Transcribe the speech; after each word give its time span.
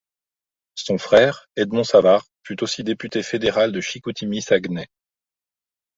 Son 0.73 0.97
frère, 0.97 1.47
Edmond 1.55 1.83
Savard, 1.83 2.25
fut 2.41 2.63
aussi 2.63 2.83
député 2.83 3.21
fédéral 3.21 3.71
de 3.71 3.81
Chicoutimi—Saguenay. 3.81 4.87